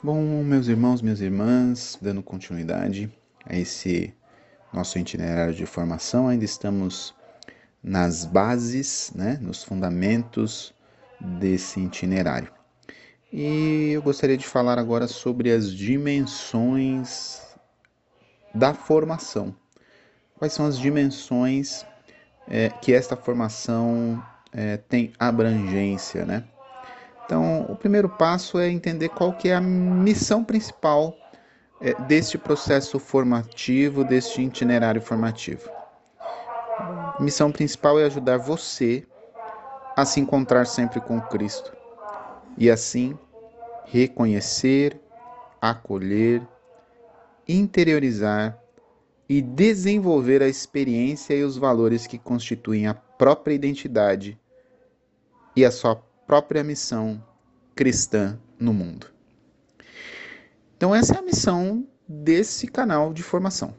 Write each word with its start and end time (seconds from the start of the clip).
Bom, 0.00 0.44
meus 0.44 0.68
irmãos, 0.68 1.02
minhas 1.02 1.20
irmãs, 1.20 1.98
dando 2.00 2.22
continuidade 2.22 3.12
a 3.44 3.56
esse 3.56 4.14
nosso 4.72 4.96
itinerário 4.96 5.52
de 5.52 5.66
formação, 5.66 6.28
ainda 6.28 6.44
estamos 6.44 7.12
nas 7.82 8.24
bases, 8.24 9.10
né, 9.12 9.40
nos 9.42 9.64
fundamentos 9.64 10.72
desse 11.20 11.80
itinerário. 11.80 12.52
E 13.32 13.90
eu 13.90 14.00
gostaria 14.00 14.36
de 14.36 14.46
falar 14.46 14.78
agora 14.78 15.08
sobre 15.08 15.50
as 15.50 15.74
dimensões 15.74 17.42
da 18.54 18.72
formação. 18.72 19.52
Quais 20.36 20.52
são 20.52 20.64
as 20.64 20.78
dimensões 20.78 21.84
é, 22.46 22.68
que 22.68 22.92
esta 22.92 23.16
formação 23.16 24.24
é, 24.52 24.76
tem 24.76 25.12
abrangência, 25.18 26.24
né? 26.24 26.44
Então, 27.28 27.66
o 27.68 27.76
primeiro 27.76 28.08
passo 28.08 28.58
é 28.58 28.70
entender 28.70 29.10
qual 29.10 29.34
que 29.34 29.50
é 29.50 29.54
a 29.54 29.60
missão 29.60 30.42
principal 30.42 31.14
é, 31.78 31.92
deste 32.04 32.38
processo 32.38 32.98
formativo, 32.98 34.02
deste 34.02 34.40
itinerário 34.40 35.02
formativo. 35.02 35.68
A 36.78 37.18
missão 37.20 37.52
principal 37.52 38.00
é 38.00 38.04
ajudar 38.04 38.38
você 38.38 39.06
a 39.94 40.06
se 40.06 40.20
encontrar 40.20 40.64
sempre 40.66 41.02
com 41.02 41.20
Cristo 41.20 41.70
e 42.56 42.70
assim 42.70 43.14
reconhecer, 43.84 44.98
acolher, 45.60 46.40
interiorizar 47.46 48.58
e 49.28 49.42
desenvolver 49.42 50.42
a 50.42 50.48
experiência 50.48 51.34
e 51.34 51.44
os 51.44 51.58
valores 51.58 52.06
que 52.06 52.16
constituem 52.16 52.86
a 52.86 52.94
própria 52.94 53.52
identidade 53.52 54.40
e 55.54 55.62
a 55.62 55.70
sua 55.70 55.94
própria 56.26 56.62
missão 56.62 57.24
cristã 57.78 58.36
no 58.58 58.74
mundo. 58.74 59.06
Então, 60.76 60.92
essa 60.92 61.14
é 61.14 61.18
a 61.18 61.22
missão 61.22 61.86
desse 62.08 62.66
canal 62.66 63.12
de 63.14 63.22
formação. 63.22 63.72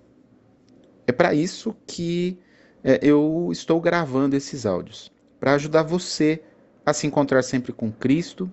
É 1.06 1.11
para 1.11 1.33
isso 1.33 1.75
que 1.86 2.39
é, 2.81 2.97
eu 3.02 3.50
estou 3.52 3.81
gravando 3.81 4.38
esses 4.38 4.66
áudios 4.66 5.11
para 5.38 5.53
ajudar 5.56 5.83
você 5.83 6.41
a 6.86 6.94
se 6.94 7.08
encontrar 7.08 7.41
sempre 7.41 7.73
com 7.73 7.91
Cristo 7.91 8.50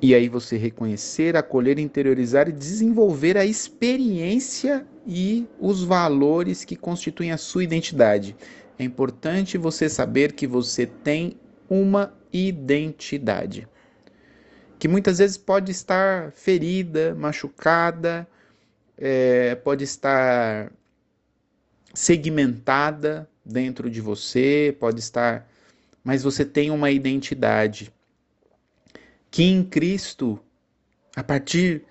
e 0.00 0.14
aí 0.14 0.30
você 0.30 0.56
reconhecer, 0.56 1.36
acolher, 1.36 1.78
interiorizar 1.78 2.48
e 2.48 2.52
desenvolver 2.52 3.36
a 3.36 3.44
experiência 3.44 4.86
e 5.06 5.46
os 5.60 5.84
valores 5.84 6.64
que 6.64 6.74
constituem 6.74 7.32
a 7.32 7.36
sua 7.36 7.64
identidade. 7.64 8.34
É 8.78 8.82
importante 8.82 9.58
você 9.58 9.90
saber 9.90 10.32
que 10.32 10.46
você 10.46 10.86
tem 10.86 11.36
uma 11.68 12.14
identidade. 12.32 13.68
Que 14.78 14.88
muitas 14.88 15.18
vezes 15.18 15.36
pode 15.36 15.70
estar 15.70 16.32
ferida, 16.32 17.14
machucada, 17.14 18.26
é, 18.98 19.54
pode 19.56 19.84
estar 19.84 20.72
segmentada 21.94 23.28
dentro 23.44 23.90
de 23.90 24.00
você, 24.00 24.76
pode 24.78 25.00
estar. 25.00 25.48
Mas 26.02 26.22
você 26.22 26.44
tem 26.44 26.70
uma 26.70 26.90
identidade. 26.90 27.92
Que 29.30 29.44
em 29.44 29.64
Cristo, 29.64 30.38
a 31.14 31.22
partir 31.22 31.84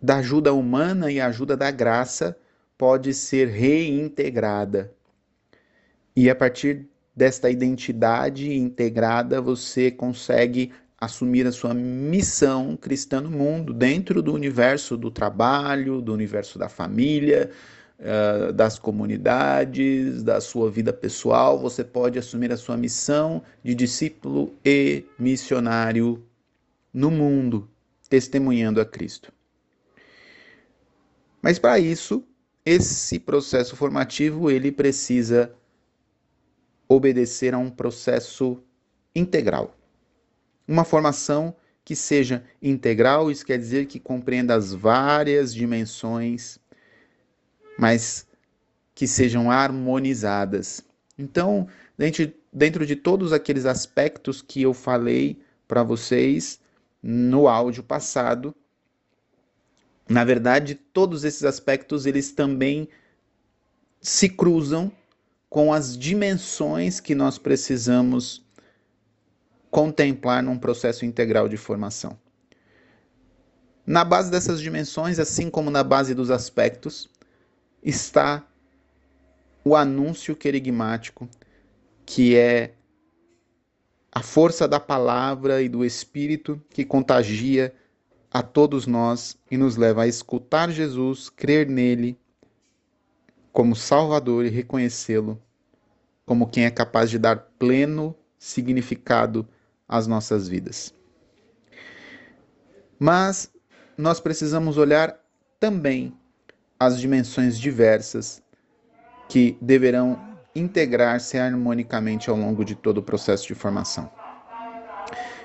da 0.00 0.16
ajuda 0.16 0.52
humana 0.52 1.10
e 1.10 1.20
a 1.20 1.26
ajuda 1.26 1.56
da 1.56 1.70
graça, 1.70 2.36
pode 2.76 3.14
ser 3.14 3.48
reintegrada. 3.48 4.92
E 6.14 6.28
a 6.28 6.34
partir 6.34 6.86
desta 7.14 7.50
identidade 7.50 8.52
integrada, 8.52 9.40
você 9.40 9.90
consegue 9.90 10.72
assumir 11.00 11.46
a 11.46 11.52
sua 11.52 11.74
missão 11.74 12.76
cristã 12.76 13.20
no 13.20 13.30
mundo, 13.30 13.72
dentro 13.72 14.22
do 14.22 14.32
universo 14.32 14.96
do 14.96 15.10
trabalho, 15.10 16.00
do 16.00 16.12
universo 16.12 16.58
da 16.58 16.68
família, 16.68 17.50
uh, 17.98 18.52
das 18.52 18.78
comunidades, 18.78 20.22
da 20.22 20.40
sua 20.40 20.70
vida 20.70 20.92
pessoal. 20.92 21.58
Você 21.58 21.84
pode 21.84 22.18
assumir 22.18 22.50
a 22.52 22.56
sua 22.56 22.76
missão 22.76 23.42
de 23.62 23.74
discípulo 23.74 24.54
e 24.64 25.04
missionário 25.18 26.24
no 26.92 27.10
mundo, 27.10 27.68
testemunhando 28.08 28.80
a 28.80 28.84
Cristo. 28.84 29.32
Mas 31.42 31.58
para 31.58 31.78
isso, 31.78 32.24
esse 32.64 33.18
processo 33.18 33.76
formativo 33.76 34.50
ele 34.50 34.72
precisa 34.72 35.52
obedecer 36.88 37.54
a 37.54 37.58
um 37.58 37.70
processo 37.70 38.62
integral. 39.14 39.76
Uma 40.66 40.84
formação 40.84 41.54
que 41.84 41.94
seja 41.94 42.42
integral, 42.62 43.30
isso 43.30 43.44
quer 43.44 43.58
dizer 43.58 43.86
que 43.86 44.00
compreenda 44.00 44.54
as 44.54 44.72
várias 44.72 45.54
dimensões, 45.54 46.58
mas 47.78 48.26
que 48.94 49.06
sejam 49.06 49.50
harmonizadas. 49.50 50.82
Então, 51.18 51.68
dentro, 52.52 52.86
de 52.86 52.96
todos 52.96 53.32
aqueles 53.32 53.66
aspectos 53.66 54.40
que 54.40 54.62
eu 54.62 54.72
falei 54.72 55.40
para 55.68 55.82
vocês 55.82 56.58
no 57.02 57.46
áudio 57.48 57.82
passado, 57.82 58.54
na 60.08 60.24
verdade, 60.24 60.74
todos 60.74 61.24
esses 61.24 61.44
aspectos 61.44 62.06
eles 62.06 62.32
também 62.32 62.88
se 64.00 64.28
cruzam 64.28 64.92
com 65.54 65.72
as 65.72 65.96
dimensões 65.96 66.98
que 66.98 67.14
nós 67.14 67.38
precisamos 67.38 68.44
contemplar 69.70 70.42
num 70.42 70.58
processo 70.58 71.04
integral 71.04 71.48
de 71.48 71.56
formação. 71.56 72.18
Na 73.86 74.04
base 74.04 74.32
dessas 74.32 74.60
dimensões, 74.60 75.20
assim 75.20 75.48
como 75.48 75.70
na 75.70 75.84
base 75.84 76.12
dos 76.12 76.28
aspectos, 76.28 77.08
está 77.84 78.44
o 79.64 79.76
anúncio 79.76 80.34
querigmático, 80.34 81.28
que 82.04 82.34
é 82.34 82.74
a 84.10 84.24
força 84.24 84.66
da 84.66 84.80
palavra 84.80 85.62
e 85.62 85.68
do 85.68 85.84
Espírito 85.84 86.60
que 86.68 86.84
contagia 86.84 87.72
a 88.28 88.42
todos 88.42 88.88
nós 88.88 89.38
e 89.48 89.56
nos 89.56 89.76
leva 89.76 90.02
a 90.02 90.08
escutar 90.08 90.72
Jesus, 90.72 91.30
crer 91.30 91.68
nele 91.68 92.18
como 93.54 93.76
Salvador 93.76 94.44
e 94.44 94.48
reconhecê-lo 94.48 95.40
como 96.26 96.48
quem 96.48 96.64
é 96.64 96.70
capaz 96.70 97.08
de 97.08 97.20
dar 97.20 97.36
pleno 97.56 98.14
significado 98.36 99.46
às 99.88 100.08
nossas 100.08 100.48
vidas. 100.48 100.92
Mas 102.98 103.48
nós 103.96 104.18
precisamos 104.18 104.76
olhar 104.76 105.16
também 105.60 106.12
as 106.80 106.98
dimensões 106.98 107.56
diversas 107.56 108.42
que 109.28 109.56
deverão 109.60 110.18
integrar-se 110.52 111.38
harmonicamente 111.38 112.28
ao 112.28 112.36
longo 112.36 112.64
de 112.64 112.74
todo 112.74 112.98
o 112.98 113.02
processo 113.02 113.46
de 113.46 113.54
formação. 113.54 114.10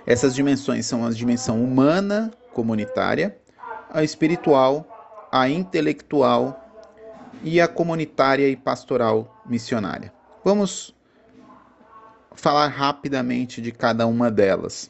Essas 0.07 0.33
dimensões 0.33 0.87
são 0.87 1.05
a 1.05 1.11
dimensão 1.11 1.63
humana, 1.63 2.31
comunitária, 2.53 3.37
a 3.91 4.03
espiritual, 4.03 5.27
a 5.31 5.47
intelectual 5.47 6.68
e 7.43 7.59
a 7.61 7.67
comunitária 7.67 8.47
e 8.47 8.55
pastoral 8.55 9.41
missionária. 9.45 10.13
Vamos 10.43 10.95
falar 12.35 12.67
rapidamente 12.67 13.61
de 13.61 13.71
cada 13.71 14.07
uma 14.07 14.31
delas. 14.31 14.89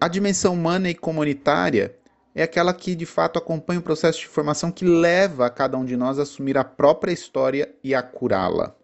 A 0.00 0.08
dimensão 0.08 0.54
humana 0.54 0.90
e 0.90 0.94
comunitária 0.94 1.96
é 2.34 2.42
aquela 2.42 2.72
que 2.74 2.94
de 2.94 3.06
fato 3.06 3.38
acompanha 3.38 3.80
o 3.80 3.82
processo 3.82 4.20
de 4.20 4.26
formação 4.26 4.72
que 4.72 4.84
leva 4.84 5.46
a 5.46 5.50
cada 5.50 5.76
um 5.76 5.84
de 5.84 5.96
nós 5.96 6.18
a 6.18 6.22
assumir 6.22 6.56
a 6.58 6.64
própria 6.64 7.12
história 7.12 7.72
e 7.84 7.94
a 7.94 8.02
curá-la, 8.02 8.74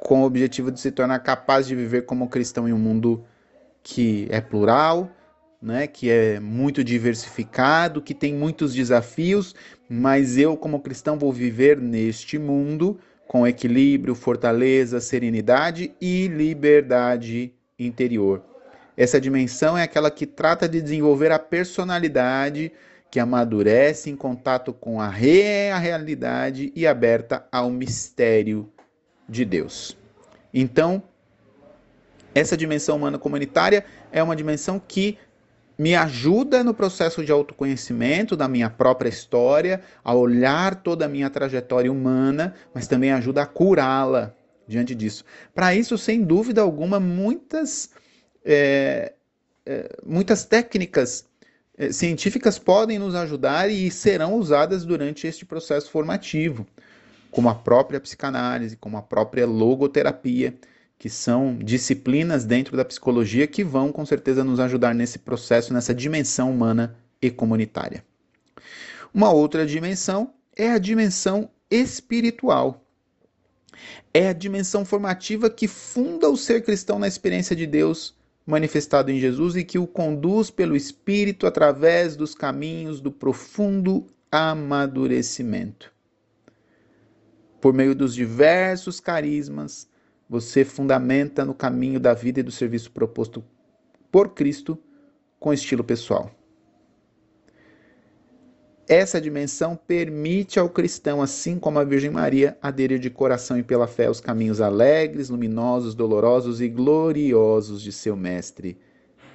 com 0.00 0.22
o 0.22 0.24
objetivo 0.24 0.72
de 0.72 0.80
se 0.80 0.90
tornar 0.90 1.18
capaz 1.20 1.66
de 1.66 1.76
viver 1.76 2.02
como 2.02 2.28
cristão 2.28 2.68
em 2.68 2.72
um 2.72 2.78
mundo 2.78 3.24
que 3.82 4.26
é 4.30 4.40
plural, 4.40 5.10
né, 5.62 5.86
que 5.86 6.10
é 6.10 6.40
muito 6.40 6.82
diversificado, 6.82 8.02
que 8.02 8.12
tem 8.12 8.34
muitos 8.34 8.74
desafios, 8.74 9.54
mas 9.88 10.36
eu 10.36 10.56
como 10.56 10.80
cristão 10.80 11.16
vou 11.16 11.32
viver 11.32 11.80
neste 11.80 12.38
mundo 12.38 12.98
com 13.28 13.46
equilíbrio, 13.46 14.14
fortaleza, 14.14 15.00
serenidade 15.00 15.94
e 16.00 16.26
liberdade 16.26 17.54
interior. 17.78 18.42
Essa 18.96 19.20
dimensão 19.20 19.78
é 19.78 19.84
aquela 19.84 20.10
que 20.10 20.26
trata 20.26 20.68
de 20.68 20.82
desenvolver 20.82 21.30
a 21.30 21.38
personalidade 21.38 22.72
que 23.10 23.20
amadurece 23.20 24.10
em 24.10 24.16
contato 24.16 24.72
com 24.72 25.00
a 25.00 25.08
realidade 25.08 26.72
e 26.74 26.86
aberta 26.86 27.46
ao 27.52 27.70
mistério 27.70 28.70
de 29.28 29.44
Deus. 29.44 29.96
Então, 30.52 31.02
essa 32.34 32.56
dimensão 32.56 32.96
humana 32.96 33.18
comunitária 33.18 33.84
é 34.10 34.22
uma 34.22 34.36
dimensão 34.36 34.80
que 34.80 35.18
me 35.78 35.94
ajuda 35.94 36.62
no 36.62 36.74
processo 36.74 37.24
de 37.24 37.32
autoconhecimento 37.32 38.36
da 38.36 38.46
minha 38.46 38.70
própria 38.70 39.08
história, 39.08 39.80
a 40.04 40.14
olhar 40.14 40.76
toda 40.76 41.06
a 41.06 41.08
minha 41.08 41.30
trajetória 41.30 41.90
humana, 41.90 42.54
mas 42.74 42.86
também 42.86 43.12
ajuda 43.12 43.42
a 43.42 43.46
curá-la 43.46 44.34
diante 44.66 44.94
disso. 44.94 45.24
Para 45.54 45.74
isso, 45.74 45.98
sem 45.98 46.22
dúvida 46.22 46.60
alguma, 46.60 47.00
muitas 47.00 47.90
é, 48.44 49.12
é, 49.64 49.96
muitas 50.04 50.44
técnicas 50.44 51.24
é, 51.76 51.92
científicas 51.92 52.58
podem 52.58 52.98
nos 52.98 53.14
ajudar 53.14 53.70
e 53.70 53.90
serão 53.90 54.34
usadas 54.34 54.84
durante 54.84 55.26
este 55.26 55.44
processo 55.44 55.90
formativo, 55.90 56.66
como 57.30 57.48
a 57.48 57.54
própria 57.54 58.00
psicanálise, 58.00 58.76
como 58.76 58.96
a 58.96 59.02
própria 59.02 59.46
logoterapia, 59.46 60.54
que 61.02 61.10
são 61.10 61.56
disciplinas 61.56 62.44
dentro 62.44 62.76
da 62.76 62.84
psicologia 62.84 63.44
que 63.48 63.64
vão 63.64 63.90
com 63.90 64.06
certeza 64.06 64.44
nos 64.44 64.60
ajudar 64.60 64.94
nesse 64.94 65.18
processo, 65.18 65.74
nessa 65.74 65.92
dimensão 65.92 66.48
humana 66.48 66.96
e 67.20 67.28
comunitária. 67.28 68.04
Uma 69.12 69.32
outra 69.32 69.66
dimensão 69.66 70.32
é 70.56 70.70
a 70.70 70.78
dimensão 70.78 71.50
espiritual. 71.68 72.86
É 74.14 74.28
a 74.28 74.32
dimensão 74.32 74.84
formativa 74.84 75.50
que 75.50 75.66
funda 75.66 76.30
o 76.30 76.36
ser 76.36 76.62
cristão 76.62 77.00
na 77.00 77.08
experiência 77.08 77.56
de 77.56 77.66
Deus 77.66 78.16
manifestado 78.46 79.10
em 79.10 79.18
Jesus 79.18 79.56
e 79.56 79.64
que 79.64 79.80
o 79.80 79.88
conduz 79.88 80.50
pelo 80.50 80.76
Espírito 80.76 81.48
através 81.48 82.14
dos 82.14 82.32
caminhos 82.32 83.00
do 83.00 83.10
profundo 83.10 84.06
amadurecimento. 84.30 85.92
Por 87.60 87.74
meio 87.74 87.92
dos 87.92 88.14
diversos 88.14 89.00
carismas, 89.00 89.90
você 90.32 90.64
fundamenta 90.64 91.44
no 91.44 91.52
caminho 91.52 92.00
da 92.00 92.14
vida 92.14 92.40
e 92.40 92.42
do 92.42 92.50
serviço 92.50 92.90
proposto 92.90 93.44
por 94.10 94.30
Cristo 94.30 94.78
com 95.38 95.52
estilo 95.52 95.84
pessoal. 95.84 96.30
Essa 98.88 99.20
dimensão 99.20 99.76
permite 99.76 100.58
ao 100.58 100.70
cristão, 100.70 101.20
assim 101.20 101.58
como 101.58 101.78
a 101.78 101.84
Virgem 101.84 102.08
Maria, 102.08 102.56
aderir 102.62 102.98
de 102.98 103.10
coração 103.10 103.58
e 103.58 103.62
pela 103.62 103.86
fé 103.86 104.06
aos 104.06 104.22
caminhos 104.22 104.62
alegres, 104.62 105.28
luminosos, 105.28 105.94
dolorosos 105.94 106.62
e 106.62 106.68
gloriosos 106.68 107.82
de 107.82 107.92
seu 107.92 108.16
Mestre 108.16 108.78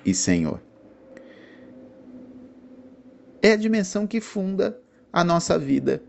e 0.03 0.15
Senhor. 0.15 0.59
É 3.39 3.51
a 3.51 3.55
dimensão 3.55 4.07
que 4.07 4.19
funda 4.19 4.81
a 5.13 5.23
nossa 5.23 5.59
vida 5.59 6.01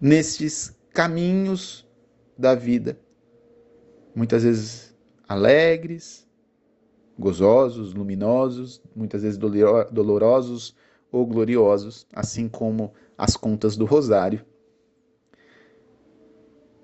nestes 0.00 0.74
caminhos 0.94 1.85
da 2.36 2.54
vida, 2.54 2.98
muitas 4.14 4.42
vezes 4.42 4.94
alegres, 5.28 6.26
gozosos, 7.18 7.94
luminosos, 7.94 8.82
muitas 8.94 9.22
vezes 9.22 9.38
dolorosos 9.38 10.76
ou 11.10 11.26
gloriosos, 11.26 12.06
assim 12.12 12.48
como 12.48 12.92
as 13.16 13.36
contas 13.36 13.76
do 13.76 13.84
rosário, 13.84 14.44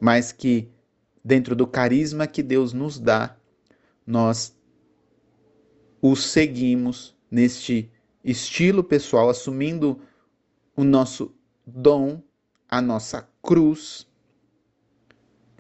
mas 0.01 0.33
que 0.33 0.69
dentro 1.25 1.55
do 1.55 1.67
carisma 1.67 2.27
que 2.27 2.43
Deus 2.43 2.73
nos 2.73 2.99
dá, 2.99 3.37
nós 4.07 4.57
o 6.01 6.17
seguimos 6.17 7.17
neste 7.31 7.91
estilo 8.25 8.83
pessoal, 8.83 9.29
assumindo 9.29 10.01
o 10.77 10.83
nosso 10.83 11.33
dom, 11.65 12.21
a 12.69 12.81
nossa 12.83 13.29
cruz, 13.41 14.09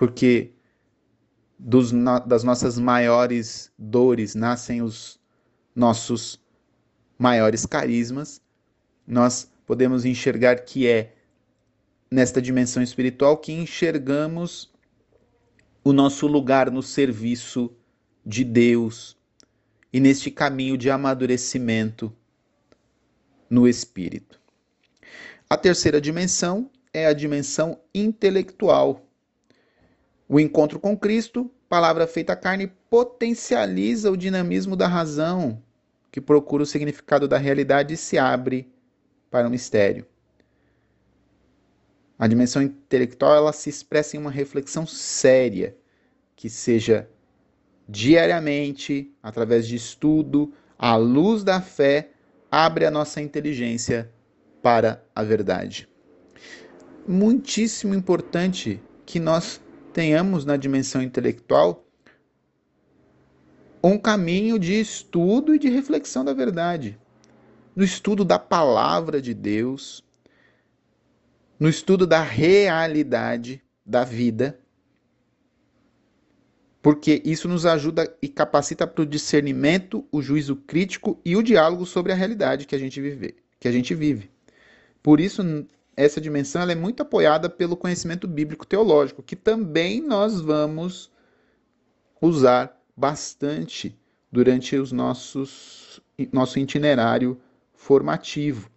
porque 0.02 0.50
dos, 1.56 1.92
das 2.26 2.42
nossas 2.42 2.76
maiores 2.76 3.70
dores 3.78 4.34
nascem 4.34 4.82
os 4.82 5.20
nossos 5.76 6.40
maiores 7.16 7.64
carismas, 7.64 8.42
nós 9.06 9.48
podemos 9.64 10.04
enxergar 10.04 10.56
que 10.64 10.88
é 10.88 11.14
nesta 12.10 12.42
dimensão 12.42 12.82
espiritual 12.82 13.36
que 13.36 13.52
enxergamos 13.52 14.72
o 15.84 15.92
nosso 15.92 16.26
lugar 16.26 16.68
no 16.68 16.82
serviço 16.82 17.72
de 18.26 18.42
Deus 18.42 19.16
e 19.92 20.00
neste 20.00 20.32
caminho 20.32 20.76
de 20.76 20.90
amadurecimento 20.90 22.12
no 23.48 23.68
espírito. 23.68 24.40
A 25.48 25.56
terceira 25.56 26.00
dimensão 26.00 26.68
é 26.92 27.06
a 27.06 27.12
dimensão 27.12 27.78
intelectual. 27.94 29.11
O 30.32 30.40
encontro 30.40 30.80
com 30.80 30.96
Cristo, 30.96 31.50
palavra 31.68 32.06
feita 32.06 32.34
carne, 32.34 32.72
potencializa 32.88 34.10
o 34.10 34.16
dinamismo 34.16 34.74
da 34.74 34.88
razão, 34.88 35.62
que 36.10 36.22
procura 36.22 36.62
o 36.62 36.66
significado 36.66 37.28
da 37.28 37.36
realidade 37.36 37.92
e 37.92 37.98
se 37.98 38.16
abre 38.16 38.72
para 39.30 39.46
o 39.46 39.50
mistério. 39.50 40.06
A 42.18 42.26
dimensão 42.26 42.62
intelectual 42.62 43.34
ela 43.34 43.52
se 43.52 43.68
expressa 43.68 44.16
em 44.16 44.20
uma 44.20 44.30
reflexão 44.30 44.86
séria, 44.86 45.76
que 46.34 46.48
seja 46.48 47.06
diariamente, 47.86 49.12
através 49.22 49.68
de 49.68 49.76
estudo, 49.76 50.50
à 50.78 50.96
luz 50.96 51.44
da 51.44 51.60
fé, 51.60 52.08
abre 52.50 52.86
a 52.86 52.90
nossa 52.90 53.20
inteligência 53.20 54.10
para 54.62 55.04
a 55.14 55.22
verdade. 55.22 55.86
Muitíssimo 57.06 57.94
importante 57.94 58.80
que 59.04 59.20
nós 59.20 59.60
tenhamos 59.92 60.44
na 60.44 60.56
dimensão 60.56 61.02
intelectual 61.02 61.86
um 63.82 63.98
caminho 63.98 64.58
de 64.58 64.78
estudo 64.78 65.54
e 65.54 65.58
de 65.58 65.68
reflexão 65.68 66.24
da 66.24 66.32
verdade 66.32 66.98
no 67.74 67.82
estudo 67.82 68.24
da 68.24 68.38
palavra 68.38 69.20
de 69.20 69.32
Deus, 69.34 70.04
no 71.58 71.68
estudo 71.68 72.06
da 72.06 72.22
realidade 72.22 73.62
da 73.84 74.04
vida, 74.04 74.58
porque 76.82 77.22
isso 77.24 77.48
nos 77.48 77.64
ajuda 77.64 78.14
e 78.20 78.28
capacita 78.28 78.86
para 78.86 79.02
o 79.02 79.06
discernimento, 79.06 80.04
o 80.10 80.20
juízo 80.20 80.56
crítico 80.56 81.20
e 81.24 81.36
o 81.36 81.42
diálogo 81.42 81.86
sobre 81.86 82.12
a 82.12 82.14
realidade 82.14 82.66
que 82.66 82.74
a 82.74 82.78
gente 82.78 83.00
vive. 83.00 83.36
Que 83.60 83.68
a 83.68 83.72
gente 83.72 83.94
vive. 83.94 84.28
Por 85.00 85.20
isso, 85.20 85.42
essa 85.96 86.20
dimensão 86.20 86.62
é 86.62 86.74
muito 86.74 87.02
apoiada 87.02 87.48
pelo 87.48 87.76
conhecimento 87.76 88.26
bíblico 88.26 88.66
teológico, 88.66 89.22
que 89.22 89.36
também 89.36 90.00
nós 90.00 90.40
vamos 90.40 91.10
usar 92.20 92.80
bastante 92.96 93.98
durante 94.30 94.76
os 94.76 94.92
nossos 94.92 96.00
nosso 96.32 96.58
itinerário 96.58 97.40
formativo. 97.74 98.70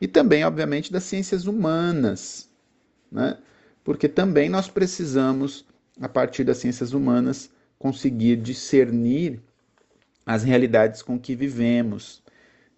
E 0.00 0.08
também, 0.08 0.44
obviamente, 0.44 0.90
das 0.90 1.04
ciências 1.04 1.46
humanas, 1.46 2.48
né? 3.12 3.36
porque 3.84 4.08
também 4.08 4.48
nós 4.48 4.68
precisamos, 4.68 5.66
a 6.00 6.08
partir 6.08 6.42
das 6.42 6.56
ciências 6.56 6.92
humanas, 6.92 7.50
conseguir 7.78 8.36
discernir 8.36 9.40
as 10.24 10.42
realidades 10.42 11.02
com 11.02 11.18
que 11.18 11.34
vivemos 11.34 12.22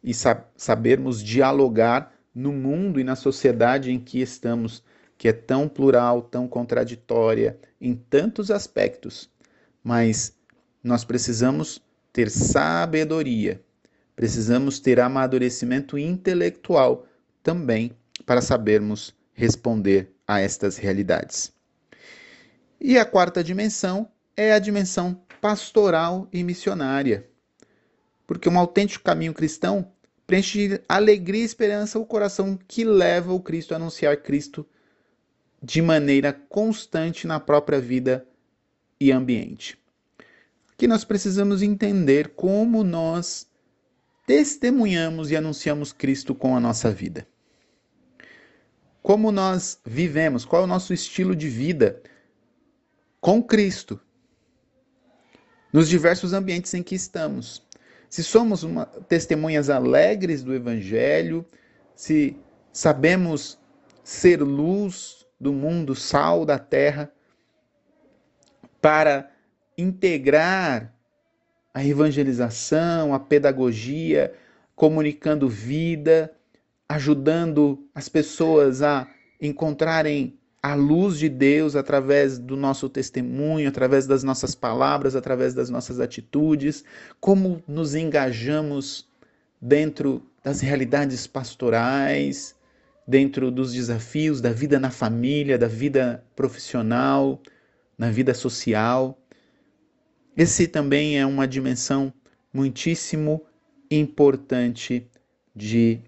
e 0.02 0.12
sabermos 0.56 1.22
dialogar 1.22 2.12
no 2.34 2.52
mundo 2.52 2.98
e 2.98 3.04
na 3.04 3.16
sociedade 3.16 3.90
em 3.90 3.98
que 3.98 4.20
estamos, 4.20 4.82
que 5.18 5.28
é 5.28 5.32
tão 5.32 5.68
plural, 5.68 6.22
tão 6.22 6.48
contraditória 6.48 7.58
em 7.80 7.94
tantos 7.94 8.50
aspectos. 8.50 9.30
Mas 9.82 10.36
nós 10.82 11.04
precisamos 11.04 11.80
ter 12.12 12.30
sabedoria 12.30 13.60
precisamos 14.14 14.78
ter 14.78 15.00
amadurecimento 15.00 15.98
intelectual 15.98 17.06
também 17.42 17.92
para 18.24 18.40
sabermos 18.40 19.14
responder 19.32 20.12
a 20.26 20.40
estas 20.40 20.76
realidades. 20.76 21.52
E 22.80 22.98
a 22.98 23.04
quarta 23.04 23.42
dimensão 23.42 24.08
é 24.36 24.52
a 24.52 24.58
dimensão 24.58 25.20
pastoral 25.40 26.28
e 26.32 26.42
missionária. 26.42 27.28
Porque 28.26 28.48
um 28.48 28.58
autêntico 28.58 29.04
caminho 29.04 29.34
cristão 29.34 29.90
preenche 30.32 30.66
de 30.66 30.80
alegria 30.88 31.42
e 31.42 31.44
esperança 31.44 31.98
o 31.98 32.06
coração 32.06 32.58
que 32.66 32.84
leva 32.84 33.34
o 33.34 33.40
Cristo 33.40 33.74
a 33.74 33.76
anunciar 33.76 34.16
Cristo 34.16 34.66
de 35.62 35.82
maneira 35.82 36.32
constante 36.32 37.26
na 37.26 37.38
própria 37.38 37.78
vida 37.78 38.26
e 38.98 39.12
ambiente. 39.12 39.78
Aqui 40.72 40.86
nós 40.86 41.04
precisamos 41.04 41.60
entender 41.60 42.28
como 42.28 42.82
nós 42.82 43.46
testemunhamos 44.26 45.30
e 45.30 45.36
anunciamos 45.36 45.92
Cristo 45.92 46.34
com 46.34 46.56
a 46.56 46.60
nossa 46.60 46.90
vida. 46.90 47.28
Como 49.02 49.30
nós 49.30 49.78
vivemos, 49.84 50.46
qual 50.46 50.62
é 50.62 50.64
o 50.64 50.68
nosso 50.68 50.94
estilo 50.94 51.36
de 51.36 51.50
vida 51.50 52.02
com 53.20 53.42
Cristo, 53.42 54.00
nos 55.70 55.90
diversos 55.90 56.32
ambientes 56.32 56.72
em 56.72 56.82
que 56.82 56.94
estamos. 56.94 57.62
Se 58.12 58.22
somos 58.22 58.62
uma, 58.62 58.84
testemunhas 58.84 59.70
alegres 59.70 60.42
do 60.42 60.54
Evangelho, 60.54 61.46
se 61.96 62.36
sabemos 62.70 63.58
ser 64.04 64.42
luz 64.42 65.26
do 65.40 65.50
mundo, 65.50 65.94
sal 65.94 66.44
da 66.44 66.58
terra, 66.58 67.10
para 68.82 69.30
integrar 69.78 70.94
a 71.72 71.82
evangelização, 71.82 73.14
a 73.14 73.18
pedagogia, 73.18 74.34
comunicando 74.76 75.48
vida, 75.48 76.30
ajudando 76.86 77.88
as 77.94 78.10
pessoas 78.10 78.82
a 78.82 79.08
encontrarem 79.40 80.38
a 80.62 80.74
luz 80.74 81.18
de 81.18 81.28
Deus 81.28 81.74
através 81.74 82.38
do 82.38 82.56
nosso 82.56 82.88
testemunho, 82.88 83.68
através 83.68 84.06
das 84.06 84.22
nossas 84.22 84.54
palavras, 84.54 85.16
através 85.16 85.54
das 85.54 85.68
nossas 85.68 85.98
atitudes, 85.98 86.84
como 87.20 87.60
nos 87.66 87.96
engajamos 87.96 89.08
dentro 89.60 90.22
das 90.44 90.60
realidades 90.60 91.26
pastorais, 91.26 92.54
dentro 93.06 93.50
dos 93.50 93.72
desafios 93.72 94.40
da 94.40 94.52
vida 94.52 94.78
na 94.78 94.90
família, 94.90 95.58
da 95.58 95.66
vida 95.66 96.24
profissional, 96.36 97.40
na 97.98 98.12
vida 98.12 98.32
social. 98.32 99.18
Esse 100.36 100.68
também 100.68 101.18
é 101.18 101.26
uma 101.26 101.46
dimensão 101.46 102.12
muitíssimo 102.54 103.44
importante 103.90 105.10
de 105.54 106.00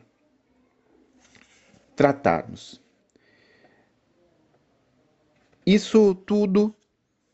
tratarmos. 1.97 2.84
Isso 5.67 6.15
tudo, 6.15 6.75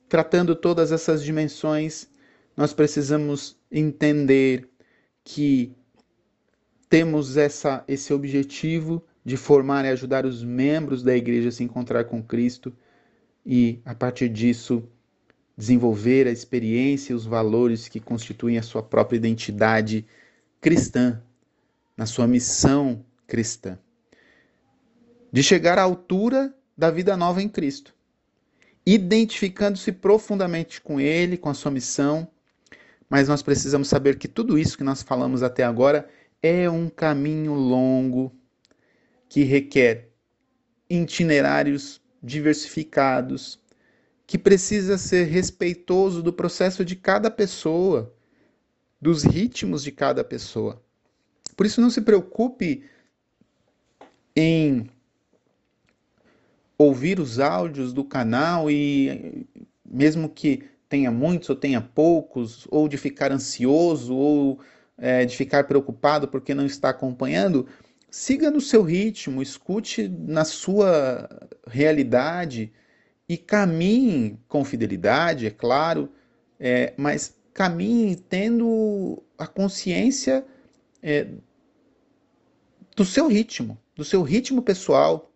tratando 0.09 0.55
todas 0.55 0.93
essas 0.93 1.23
dimensões, 1.23 2.09
nós 2.57 2.73
precisamos 2.73 3.59
entender 3.71 4.69
que 5.25 5.75
temos 6.89 7.37
essa, 7.37 7.85
esse 7.89 8.13
objetivo 8.13 9.05
de 9.25 9.37
formar 9.37 9.85
e 9.85 9.89
ajudar 9.89 10.25
os 10.25 10.45
membros 10.45 11.03
da 11.03 11.17
igreja 11.17 11.49
a 11.49 11.53
se 11.53 11.65
encontrar 11.65 12.05
com 12.05 12.23
Cristo 12.23 12.73
e, 13.45 13.81
a 13.85 13.97
partir 13.97 14.29
disso, 14.29 14.89
desenvolver 15.57 16.29
a 16.29 16.31
experiência 16.31 17.13
e 17.13 17.17
os 17.17 17.27
valores 17.27 17.89
que 17.89 17.99
constituem 17.99 18.59
a 18.59 18.63
sua 18.63 18.83
própria 18.83 19.17
identidade 19.17 20.07
cristã, 20.61 21.21
na 21.97 22.07
sua 22.07 22.29
missão 22.29 23.05
cristã. 23.27 23.77
De 25.33 25.43
chegar 25.43 25.79
à 25.79 25.83
altura 25.83 26.55
da 26.79 26.91
vida 26.91 27.17
nova 27.17 27.43
em 27.43 27.49
Cristo 27.49 27.95
identificando-se 28.95 29.93
profundamente 29.93 30.81
com 30.81 31.01
Ele, 31.01 31.37
com 31.37 31.49
a 31.49 31.55
sua 31.55 31.71
missão. 31.71 32.29
Mas 33.09 33.29
nós 33.29 33.43
precisamos 33.43 33.89
saber 33.89 34.19
que 34.19 34.27
tudo 34.27 34.59
isso 34.59 34.77
que 34.77 34.83
nós 34.83 35.03
falamos 35.03 35.43
até 35.43 35.63
agora 35.63 36.09
é 36.43 36.69
um 36.69 36.89
caminho 36.89 37.55
longo 37.55 38.33
que 39.29 39.45
requer 39.45 40.09
itinerários 40.89 42.01
diversificados, 42.21 43.61
que 44.27 44.37
precisa 44.37 44.99
ser 44.99 45.25
respeitoso 45.25 46.23
do 46.23 46.33
processo 46.33 46.85
de 46.85 46.97
cada 46.97 47.31
pessoa, 47.31 48.13
dos 49.01 49.23
ritmos 49.23 49.85
de 49.85 49.93
cada 49.93 50.25
pessoa. 50.25 50.83
Por 51.57 51.65
isso, 51.65 51.81
não 51.81 51.91
se 51.91 52.01
preocupe 52.01 52.85
em 54.35 54.91
ouvir 56.83 57.21
os 57.21 57.39
áudios 57.39 57.93
do 57.93 58.03
canal 58.03 58.71
e 58.71 59.47
mesmo 59.85 60.31
que 60.31 60.65
tenha 60.89 61.11
muitos 61.11 61.51
ou 61.51 61.57
tenha 61.57 61.79
poucos, 61.79 62.67
ou 62.71 62.89
de 62.89 62.97
ficar 62.97 63.31
ansioso 63.31 64.17
ou 64.17 64.59
é, 64.97 65.27
de 65.27 65.37
ficar 65.37 65.65
preocupado 65.65 66.27
porque 66.27 66.55
não 66.55 66.65
está 66.65 66.89
acompanhando, 66.89 67.67
siga 68.11 68.51
no 68.51 68.63
seu 68.63 68.83
ritmo, 68.83 69.43
escute 69.43 70.09
na 70.09 70.43
sua 70.45 71.29
realidade 71.67 72.73
e 73.29 73.37
caminhe 73.37 74.39
com 74.49 74.65
fidelidade, 74.65 75.47
é 75.47 75.51
claro, 75.51 76.11
é, 76.59 76.95
mas 76.97 77.37
caminhe 77.53 78.17
tendo 78.17 79.23
a 79.37 79.47
consciência 79.47 80.47
é, 81.03 81.27
do 82.97 83.05
seu 83.05 83.29
ritmo, 83.29 83.79
do 83.95 84.05
seu 84.05 84.23
ritmo 84.23 84.63
pessoal, 84.63 85.30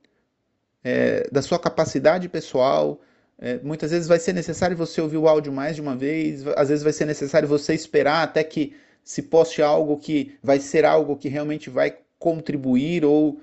é, 0.85 1.27
da 1.33 1.41
sua 1.41 1.59
capacidade 1.59 2.29
pessoal. 2.29 3.01
É, 3.39 3.59
muitas 3.61 3.91
vezes 3.91 4.07
vai 4.07 4.19
ser 4.19 4.35
necessário 4.35 4.77
você 4.77 5.01
ouvir 5.01 5.17
o 5.17 5.27
áudio 5.27 5.53
mais 5.53 5.75
de 5.75 5.81
uma 5.81 5.97
vez, 5.97 6.47
às 6.57 6.69
vezes 6.69 6.85
vai 6.85 6.93
ser 6.93 7.07
necessário 7.07 7.49
você 7.49 7.75
esperar 7.75 8.23
até 8.23 8.45
que 8.45 8.77
se 9.03 9.23
poste 9.23 9.61
algo 9.61 9.97
que 9.97 10.39
vai 10.43 10.61
ser 10.61 10.85
algo 10.85 11.17
que 11.17 11.29
realmente 11.29 11.69
vai 11.69 11.99
contribuir 12.19 13.05
ou 13.05 13.41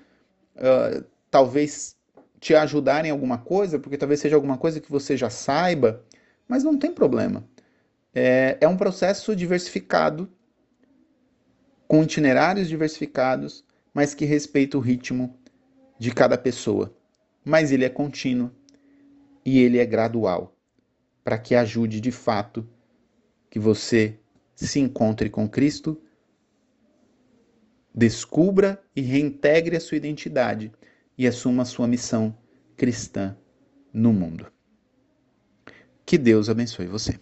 uh, 0.55 1.03
talvez 1.29 1.95
te 2.39 2.55
ajudar 2.55 3.05
em 3.05 3.11
alguma 3.11 3.37
coisa, 3.37 3.77
porque 3.77 3.97
talvez 3.97 4.19
seja 4.19 4.35
alguma 4.35 4.57
coisa 4.57 4.79
que 4.79 4.89
você 4.89 5.17
já 5.17 5.29
saiba, 5.29 6.03
mas 6.47 6.63
não 6.63 6.77
tem 6.77 6.91
problema. 6.91 7.43
É, 8.15 8.57
é 8.61 8.67
um 8.67 8.77
processo 8.77 9.35
diversificado, 9.35 10.27
com 11.87 12.01
itinerários 12.01 12.69
diversificados, 12.69 13.63
mas 13.93 14.15
que 14.15 14.25
respeita 14.25 14.77
o 14.77 14.81
ritmo 14.81 15.37
de 15.99 16.11
cada 16.11 16.37
pessoa 16.37 16.91
mas 17.43 17.71
ele 17.71 17.85
é 17.85 17.89
contínuo 17.89 18.51
e 19.43 19.59
ele 19.59 19.77
é 19.77 19.85
gradual, 19.85 20.55
para 21.23 21.37
que 21.37 21.55
ajude 21.55 21.99
de 21.99 22.11
fato 22.11 22.67
que 23.49 23.59
você 23.59 24.19
se 24.55 24.79
encontre 24.79 25.29
com 25.29 25.49
Cristo, 25.49 25.99
descubra 27.93 28.81
e 28.95 29.01
reintegre 29.01 29.75
a 29.75 29.79
sua 29.79 29.97
identidade 29.97 30.71
e 31.17 31.27
assuma 31.27 31.63
a 31.63 31.65
sua 31.65 31.87
missão 31.87 32.35
cristã 32.77 33.35
no 33.93 34.13
mundo. 34.13 34.51
Que 36.05 36.17
Deus 36.17 36.49
abençoe 36.49 36.87
você. 36.87 37.19